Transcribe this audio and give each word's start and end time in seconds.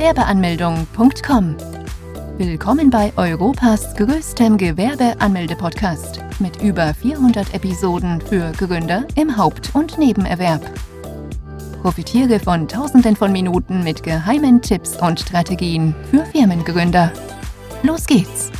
www.gewerbeanmeldung.com. 0.00 1.56
Willkommen 2.38 2.88
bei 2.88 3.12
Europas 3.16 3.94
größtem 3.96 4.56
Gewerbeanmelde-Podcast 4.56 6.20
mit 6.38 6.62
über 6.62 6.94
400 6.94 7.52
Episoden 7.52 8.18
für 8.22 8.50
Gründer 8.52 9.06
im 9.14 9.36
Haupt- 9.36 9.74
und 9.74 9.98
Nebenerwerb. 9.98 10.62
Profitiere 11.82 12.40
von 12.40 12.66
Tausenden 12.66 13.14
von 13.14 13.30
Minuten 13.30 13.84
mit 13.84 14.02
geheimen 14.02 14.62
Tipps 14.62 14.96
und 14.96 15.20
Strategien 15.20 15.94
für 16.10 16.24
Firmengründer. 16.24 17.12
Los 17.82 18.06
geht's! 18.06 18.50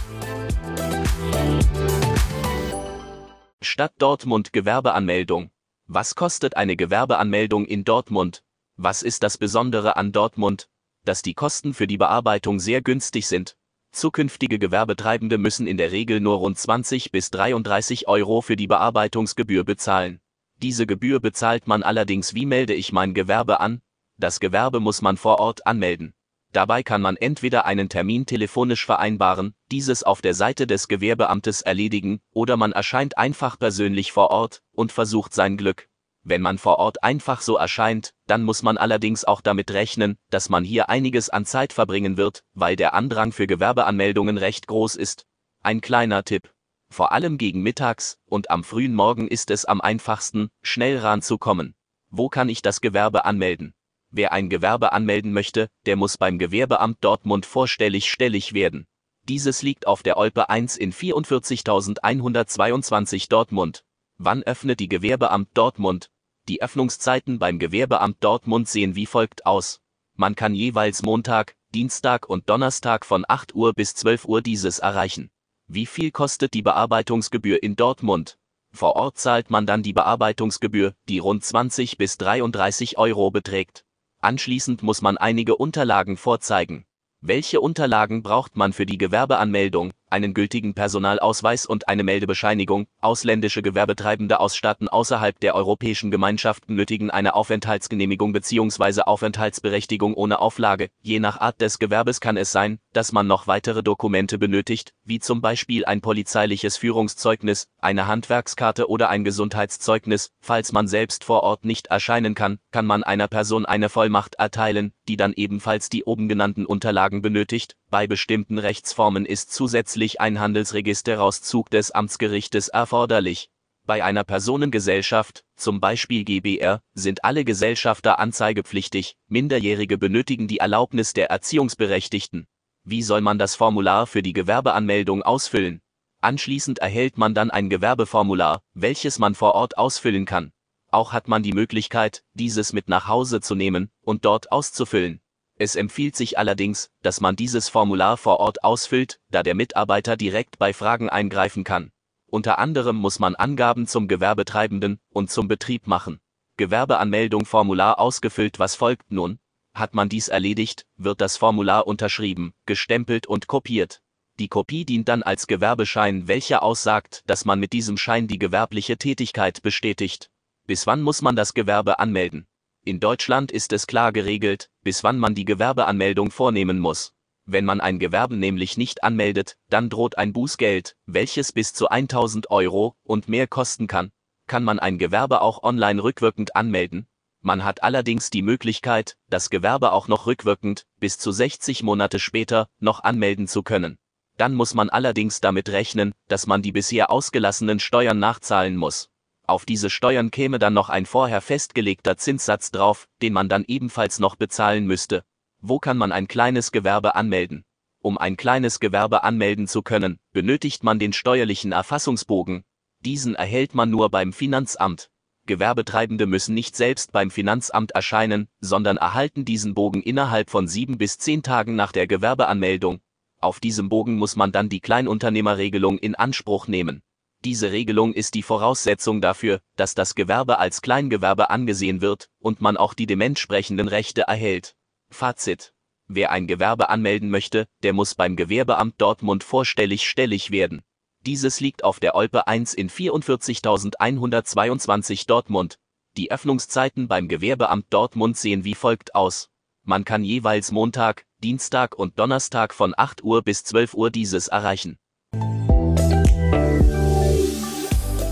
Stadt 3.62 3.92
Dortmund 3.98 4.52
Gewerbeanmeldung. 4.52 5.50
Was 5.86 6.14
kostet 6.16 6.58
eine 6.58 6.76
Gewerbeanmeldung 6.76 7.64
in 7.64 7.84
Dortmund? 7.84 8.42
Was 8.76 9.02
ist 9.02 9.22
das 9.22 9.38
Besondere 9.38 9.96
an 9.96 10.12
Dortmund? 10.12 10.68
Dass 11.10 11.22
die 11.22 11.34
Kosten 11.34 11.74
für 11.74 11.88
die 11.88 11.96
Bearbeitung 11.96 12.60
sehr 12.60 12.82
günstig 12.82 13.26
sind. 13.26 13.56
Zukünftige 13.90 14.60
Gewerbetreibende 14.60 15.38
müssen 15.38 15.66
in 15.66 15.76
der 15.76 15.90
Regel 15.90 16.20
nur 16.20 16.36
rund 16.36 16.56
20 16.56 17.10
bis 17.10 17.30
33 17.30 18.06
Euro 18.06 18.42
für 18.42 18.54
die 18.54 18.68
Bearbeitungsgebühr 18.68 19.64
bezahlen. 19.64 20.20
Diese 20.62 20.86
Gebühr 20.86 21.18
bezahlt 21.18 21.66
man 21.66 21.82
allerdings 21.82 22.34
wie 22.34 22.46
melde 22.46 22.74
ich 22.74 22.92
mein 22.92 23.12
Gewerbe 23.12 23.58
an? 23.58 23.82
Das 24.18 24.38
Gewerbe 24.38 24.78
muss 24.78 25.02
man 25.02 25.16
vor 25.16 25.40
Ort 25.40 25.66
anmelden. 25.66 26.14
Dabei 26.52 26.84
kann 26.84 27.02
man 27.02 27.16
entweder 27.16 27.64
einen 27.64 27.88
Termin 27.88 28.24
telefonisch 28.24 28.86
vereinbaren, 28.86 29.56
dieses 29.72 30.04
auf 30.04 30.22
der 30.22 30.34
Seite 30.34 30.68
des 30.68 30.86
Gewerbeamtes 30.86 31.60
erledigen, 31.60 32.20
oder 32.32 32.56
man 32.56 32.70
erscheint 32.70 33.18
einfach 33.18 33.58
persönlich 33.58 34.12
vor 34.12 34.30
Ort 34.30 34.62
und 34.70 34.92
versucht 34.92 35.34
sein 35.34 35.56
Glück. 35.56 35.89
Wenn 36.22 36.42
man 36.42 36.58
vor 36.58 36.78
Ort 36.78 37.02
einfach 37.02 37.40
so 37.40 37.56
erscheint, 37.56 38.12
dann 38.26 38.42
muss 38.42 38.62
man 38.62 38.76
allerdings 38.76 39.24
auch 39.24 39.40
damit 39.40 39.70
rechnen, 39.70 40.18
dass 40.28 40.50
man 40.50 40.64
hier 40.64 40.90
einiges 40.90 41.30
an 41.30 41.46
Zeit 41.46 41.72
verbringen 41.72 42.16
wird, 42.16 42.44
weil 42.52 42.76
der 42.76 42.94
Andrang 42.94 43.32
für 43.32 43.46
Gewerbeanmeldungen 43.46 44.36
recht 44.36 44.66
groß 44.66 44.96
ist. 44.96 45.24
Ein 45.62 45.80
kleiner 45.80 46.24
Tipp. 46.24 46.52
Vor 46.90 47.12
allem 47.12 47.38
gegen 47.38 47.62
mittags 47.62 48.18
und 48.26 48.50
am 48.50 48.64
frühen 48.64 48.94
Morgen 48.94 49.28
ist 49.28 49.50
es 49.50 49.64
am 49.64 49.80
einfachsten, 49.80 50.50
schnell 50.62 50.98
ranzukommen. 50.98 51.74
Wo 52.10 52.28
kann 52.28 52.48
ich 52.48 52.62
das 52.62 52.80
Gewerbe 52.80 53.24
anmelden? 53.24 53.74
Wer 54.10 54.32
ein 54.32 54.50
Gewerbe 54.50 54.92
anmelden 54.92 55.32
möchte, 55.32 55.68
der 55.86 55.94
muss 55.94 56.18
beim 56.18 56.38
Gewerbeamt 56.38 56.98
Dortmund 57.00 57.46
vorstellig 57.46 58.10
stellig 58.10 58.54
werden. 58.54 58.88
Dieses 59.28 59.62
liegt 59.62 59.86
auf 59.86 60.02
der 60.02 60.16
Olpe 60.16 60.50
1 60.50 60.76
in 60.76 60.92
44.122 60.92 63.28
Dortmund. 63.28 63.84
Wann 64.22 64.42
öffnet 64.42 64.80
die 64.80 64.88
Gewerbeamt 64.90 65.48
Dortmund? 65.54 66.10
Die 66.46 66.60
Öffnungszeiten 66.60 67.38
beim 67.38 67.58
Gewerbeamt 67.58 68.22
Dortmund 68.22 68.68
sehen 68.68 68.94
wie 68.94 69.06
folgt 69.06 69.46
aus. 69.46 69.80
Man 70.14 70.34
kann 70.34 70.54
jeweils 70.54 71.00
Montag, 71.00 71.56
Dienstag 71.72 72.28
und 72.28 72.50
Donnerstag 72.50 73.06
von 73.06 73.24
8 73.26 73.54
Uhr 73.54 73.72
bis 73.72 73.94
12 73.94 74.26
Uhr 74.26 74.42
dieses 74.42 74.78
erreichen. 74.78 75.30
Wie 75.68 75.86
viel 75.86 76.10
kostet 76.10 76.52
die 76.52 76.60
Bearbeitungsgebühr 76.60 77.62
in 77.62 77.76
Dortmund? 77.76 78.36
Vor 78.72 78.94
Ort 78.94 79.16
zahlt 79.16 79.48
man 79.48 79.64
dann 79.64 79.82
die 79.82 79.94
Bearbeitungsgebühr, 79.94 80.92
die 81.08 81.18
rund 81.18 81.42
20 81.42 81.96
bis 81.96 82.18
33 82.18 82.98
Euro 82.98 83.30
beträgt. 83.30 83.86
Anschließend 84.20 84.82
muss 84.82 85.00
man 85.00 85.16
einige 85.16 85.56
Unterlagen 85.56 86.18
vorzeigen. 86.18 86.84
Welche 87.22 87.62
Unterlagen 87.62 88.22
braucht 88.22 88.54
man 88.54 88.74
für 88.74 88.84
die 88.84 88.98
Gewerbeanmeldung? 88.98 89.94
Einen 90.10 90.34
gültigen 90.34 90.74
Personalausweis 90.74 91.66
und 91.66 91.88
eine 91.88 92.02
Meldebescheinigung. 92.02 92.86
Ausländische 93.00 93.62
Gewerbetreibende 93.62 94.40
aus 94.40 94.56
Staaten 94.56 94.88
außerhalb 94.88 95.38
der 95.40 95.54
Europäischen 95.54 96.10
Gemeinschaften 96.10 96.74
nötigen 96.74 97.10
eine 97.10 97.34
Aufenthaltsgenehmigung 97.34 98.32
bzw. 98.32 99.02
Aufenthaltsberechtigung 99.02 100.14
ohne 100.14 100.40
Auflage. 100.40 100.90
Je 101.00 101.20
nach 101.20 101.40
Art 101.40 101.60
des 101.60 101.78
Gewerbes 101.78 102.20
kann 102.20 102.36
es 102.36 102.52
sein, 102.52 102.78
dass 102.92 103.12
man 103.12 103.26
noch 103.26 103.46
weitere 103.46 103.82
Dokumente 103.82 104.38
benötigt, 104.38 104.92
wie 105.04 105.20
zum 105.20 105.40
Beispiel 105.40 105.84
ein 105.84 106.00
polizeiliches 106.00 106.76
Führungszeugnis, 106.76 107.68
eine 107.78 108.06
Handwerkskarte 108.06 108.88
oder 108.88 109.08
ein 109.08 109.24
Gesundheitszeugnis. 109.24 110.30
Falls 110.40 110.72
man 110.72 110.88
selbst 110.88 111.24
vor 111.24 111.42
Ort 111.42 111.64
nicht 111.64 111.86
erscheinen 111.86 112.34
kann, 112.34 112.58
kann 112.72 112.86
man 112.86 113.04
einer 113.04 113.28
Person 113.28 113.64
eine 113.64 113.88
Vollmacht 113.88 114.34
erteilen, 114.34 114.92
die 115.08 115.16
dann 115.16 115.32
ebenfalls 115.32 115.88
die 115.88 116.04
oben 116.04 116.28
genannten 116.28 116.66
Unterlagen 116.66 117.22
benötigt. 117.22 117.76
Bei 117.90 118.06
bestimmten 118.06 118.58
Rechtsformen 118.58 119.26
ist 119.26 119.52
zusätzlich 119.52 119.99
ein 120.18 120.40
Handelsregisterauszug 120.40 121.68
des 121.68 121.90
Amtsgerichtes 121.90 122.68
erforderlich. 122.68 123.50
Bei 123.84 124.02
einer 124.02 124.24
Personengesellschaft, 124.24 125.44
zum 125.56 125.78
Beispiel 125.78 126.24
GbR, 126.24 126.80
sind 126.94 127.22
alle 127.22 127.44
Gesellschafter 127.44 128.18
anzeigepflichtig, 128.18 129.18
Minderjährige 129.28 129.98
benötigen 129.98 130.48
die 130.48 130.56
Erlaubnis 130.56 131.12
der 131.12 131.28
Erziehungsberechtigten. 131.28 132.46
Wie 132.82 133.02
soll 133.02 133.20
man 133.20 133.38
das 133.38 133.56
Formular 133.56 134.06
für 134.06 134.22
die 134.22 134.32
Gewerbeanmeldung 134.32 135.22
ausfüllen? 135.22 135.82
Anschließend 136.22 136.78
erhält 136.78 137.18
man 137.18 137.34
dann 137.34 137.50
ein 137.50 137.68
Gewerbeformular, 137.68 138.62
welches 138.72 139.18
man 139.18 139.34
vor 139.34 139.54
Ort 139.54 139.76
ausfüllen 139.76 140.24
kann. 140.24 140.52
Auch 140.90 141.12
hat 141.12 141.28
man 141.28 141.42
die 141.42 141.52
Möglichkeit, 141.52 142.24
dieses 142.32 142.72
mit 142.72 142.88
nach 142.88 143.06
Hause 143.06 143.42
zu 143.42 143.54
nehmen 143.54 143.90
und 144.00 144.24
dort 144.24 144.50
auszufüllen. 144.50 145.20
Es 145.60 145.76
empfiehlt 145.76 146.16
sich 146.16 146.38
allerdings, 146.38 146.88
dass 147.02 147.20
man 147.20 147.36
dieses 147.36 147.68
Formular 147.68 148.16
vor 148.16 148.40
Ort 148.40 148.64
ausfüllt, 148.64 149.20
da 149.28 149.42
der 149.42 149.54
Mitarbeiter 149.54 150.16
direkt 150.16 150.58
bei 150.58 150.72
Fragen 150.72 151.10
eingreifen 151.10 151.64
kann. 151.64 151.92
Unter 152.24 152.58
anderem 152.58 152.96
muss 152.96 153.18
man 153.18 153.34
Angaben 153.34 153.86
zum 153.86 154.08
Gewerbetreibenden 154.08 155.00
und 155.10 155.30
zum 155.30 155.48
Betrieb 155.48 155.86
machen. 155.86 156.18
Gewerbeanmeldung 156.56 157.44
Formular 157.44 157.98
ausgefüllt 157.98 158.58
Was 158.58 158.74
folgt 158.74 159.12
nun? 159.12 159.38
Hat 159.74 159.92
man 159.92 160.08
dies 160.08 160.28
erledigt, 160.28 160.86
wird 160.96 161.20
das 161.20 161.36
Formular 161.36 161.86
unterschrieben, 161.86 162.54
gestempelt 162.64 163.26
und 163.26 163.46
kopiert. 163.46 164.00
Die 164.38 164.48
Kopie 164.48 164.86
dient 164.86 165.10
dann 165.10 165.22
als 165.22 165.46
Gewerbeschein, 165.46 166.26
welcher 166.26 166.62
aussagt, 166.62 167.22
dass 167.26 167.44
man 167.44 167.60
mit 167.60 167.74
diesem 167.74 167.98
Schein 167.98 168.28
die 168.28 168.38
gewerbliche 168.38 168.96
Tätigkeit 168.96 169.60
bestätigt. 169.60 170.30
Bis 170.66 170.86
wann 170.86 171.02
muss 171.02 171.20
man 171.20 171.36
das 171.36 171.52
Gewerbe 171.52 171.98
anmelden? 171.98 172.46
In 172.82 172.98
Deutschland 172.98 173.52
ist 173.52 173.74
es 173.74 173.86
klar 173.86 174.10
geregelt, 174.10 174.70
bis 174.82 175.04
wann 175.04 175.18
man 175.18 175.34
die 175.34 175.44
Gewerbeanmeldung 175.44 176.30
vornehmen 176.30 176.78
muss. 176.78 177.12
Wenn 177.44 177.66
man 177.66 177.82
ein 177.82 177.98
Gewerbe 177.98 178.36
nämlich 178.36 178.78
nicht 178.78 179.04
anmeldet, 179.04 179.58
dann 179.68 179.90
droht 179.90 180.16
ein 180.16 180.32
Bußgeld, 180.32 180.96
welches 181.04 181.52
bis 181.52 181.74
zu 181.74 181.88
1000 181.88 182.50
Euro 182.50 182.94
und 183.02 183.28
mehr 183.28 183.46
kosten 183.46 183.86
kann. 183.86 184.12
Kann 184.46 184.64
man 184.64 184.78
ein 184.78 184.96
Gewerbe 184.96 185.42
auch 185.42 185.62
online 185.62 186.02
rückwirkend 186.02 186.56
anmelden? 186.56 187.06
Man 187.42 187.64
hat 187.64 187.82
allerdings 187.82 188.30
die 188.30 188.42
Möglichkeit, 188.42 189.18
das 189.28 189.50
Gewerbe 189.50 189.92
auch 189.92 190.08
noch 190.08 190.26
rückwirkend, 190.26 190.86
bis 190.98 191.18
zu 191.18 191.32
60 191.32 191.82
Monate 191.82 192.18
später, 192.18 192.68
noch 192.78 193.04
anmelden 193.04 193.46
zu 193.46 193.62
können. 193.62 193.98
Dann 194.38 194.54
muss 194.54 194.72
man 194.72 194.88
allerdings 194.88 195.42
damit 195.42 195.68
rechnen, 195.68 196.14
dass 196.28 196.46
man 196.46 196.62
die 196.62 196.72
bisher 196.72 197.10
ausgelassenen 197.10 197.78
Steuern 197.78 198.18
nachzahlen 198.18 198.74
muss. 198.74 199.09
Auf 199.50 199.64
diese 199.64 199.90
Steuern 199.90 200.30
käme 200.30 200.60
dann 200.60 200.74
noch 200.74 200.90
ein 200.90 201.06
vorher 201.06 201.40
festgelegter 201.40 202.16
Zinssatz 202.16 202.70
drauf, 202.70 203.08
den 203.20 203.32
man 203.32 203.48
dann 203.48 203.64
ebenfalls 203.66 204.20
noch 204.20 204.36
bezahlen 204.36 204.86
müsste. 204.86 205.24
Wo 205.60 205.80
kann 205.80 205.98
man 205.98 206.12
ein 206.12 206.28
kleines 206.28 206.70
Gewerbe 206.70 207.16
anmelden? 207.16 207.64
Um 208.00 208.16
ein 208.16 208.36
kleines 208.36 208.78
Gewerbe 208.78 209.24
anmelden 209.24 209.66
zu 209.66 209.82
können, 209.82 210.20
benötigt 210.32 210.84
man 210.84 211.00
den 211.00 211.12
steuerlichen 211.12 211.72
Erfassungsbogen. 211.72 212.62
Diesen 213.00 213.34
erhält 213.34 213.74
man 213.74 213.90
nur 213.90 214.08
beim 214.08 214.32
Finanzamt. 214.32 215.10
Gewerbetreibende 215.46 216.26
müssen 216.26 216.54
nicht 216.54 216.76
selbst 216.76 217.10
beim 217.10 217.32
Finanzamt 217.32 217.90
erscheinen, 217.90 218.46
sondern 218.60 218.98
erhalten 218.98 219.44
diesen 219.44 219.74
Bogen 219.74 220.00
innerhalb 220.00 220.48
von 220.48 220.68
sieben 220.68 220.96
bis 220.96 221.18
zehn 221.18 221.42
Tagen 221.42 221.74
nach 221.74 221.90
der 221.90 222.06
Gewerbeanmeldung. 222.06 223.00
Auf 223.40 223.58
diesem 223.58 223.88
Bogen 223.88 224.14
muss 224.14 224.36
man 224.36 224.52
dann 224.52 224.68
die 224.68 224.80
Kleinunternehmerregelung 224.80 225.98
in 225.98 226.14
Anspruch 226.14 226.68
nehmen. 226.68 227.02
Diese 227.44 227.72
Regelung 227.72 228.12
ist 228.12 228.34
die 228.34 228.42
Voraussetzung 228.42 229.22
dafür, 229.22 229.62
dass 229.76 229.94
das 229.94 230.14
Gewerbe 230.14 230.58
als 230.58 230.82
Kleingewerbe 230.82 231.48
angesehen 231.48 232.02
wird 232.02 232.28
und 232.38 232.60
man 232.60 232.76
auch 232.76 232.92
die 232.92 233.06
dementsprechenden 233.06 233.88
Rechte 233.88 234.20
erhält. 234.22 234.76
Fazit. 235.08 235.72
Wer 236.06 236.32
ein 236.32 236.46
Gewerbe 236.46 236.90
anmelden 236.90 237.30
möchte, 237.30 237.66
der 237.82 237.94
muss 237.94 238.14
beim 238.14 238.36
Gewerbeamt 238.36 239.00
Dortmund 239.00 239.42
vorstellig 239.42 240.06
stellig 240.06 240.50
werden. 240.50 240.82
Dieses 241.24 241.60
liegt 241.60 241.82
auf 241.82 241.98
der 241.98 242.14
Olpe 242.14 242.46
1 242.46 242.74
in 242.74 242.90
44.122 242.90 245.26
Dortmund. 245.26 245.78
Die 246.16 246.30
Öffnungszeiten 246.30 247.08
beim 247.08 247.26
Gewerbeamt 247.28 247.86
Dortmund 247.90 248.36
sehen 248.36 248.64
wie 248.64 248.74
folgt 248.74 249.14
aus. 249.14 249.48
Man 249.82 250.04
kann 250.04 250.24
jeweils 250.24 250.72
Montag, 250.72 251.24
Dienstag 251.42 251.98
und 251.98 252.18
Donnerstag 252.18 252.74
von 252.74 252.92
8 252.94 253.24
Uhr 253.24 253.40
bis 253.42 253.64
12 253.64 253.94
Uhr 253.94 254.10
dieses 254.10 254.48
erreichen. 254.48 254.98